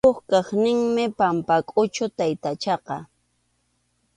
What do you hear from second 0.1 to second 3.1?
kaqninmi Pampakʼuchu taytachaqa.